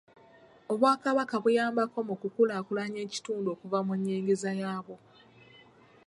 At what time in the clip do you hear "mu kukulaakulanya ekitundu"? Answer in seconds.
2.07-3.47